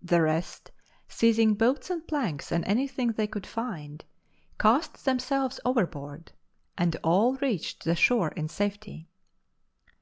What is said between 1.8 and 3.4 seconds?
and planks and any thing they